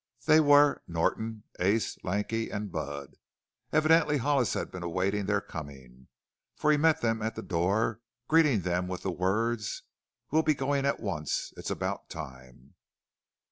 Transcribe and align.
They 0.25 0.39
were 0.39 0.81
Norton, 0.87 1.43
Ace, 1.59 1.95
Lanky, 2.03 2.49
and 2.49 2.71
Bud. 2.71 3.17
Evidently 3.71 4.17
Hollis 4.17 4.55
had 4.55 4.71
been 4.71 4.81
awaiting 4.81 5.27
their 5.27 5.41
coming, 5.41 6.07
for 6.55 6.71
he 6.71 6.77
met 6.77 7.01
them 7.01 7.21
at 7.21 7.35
the 7.35 7.43
door, 7.43 8.01
greeting 8.27 8.61
them 8.61 8.87
with 8.87 9.03
the 9.03 9.11
words: 9.11 9.83
"We'll 10.31 10.41
be 10.41 10.55
going 10.55 10.87
at 10.87 10.99
once; 11.01 11.53
it's 11.55 11.69
about 11.69 12.09
time." 12.09 12.73